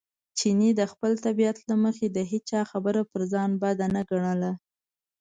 چیني 0.37 0.69
د 0.79 0.81
خپلې 0.91 1.15
طبیعت 1.25 1.57
له 1.69 1.75
مخې 1.83 2.05
د 2.11 2.17
هېچا 2.31 2.61
خبره 2.71 3.01
پر 3.11 3.21
ځان 3.31 3.49
بد 3.61 3.77
نه 3.95 4.01
ګڼله. 4.09 4.51